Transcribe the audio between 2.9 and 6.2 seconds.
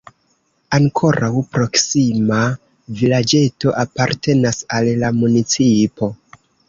vilaĝeto apartenas al la municipo.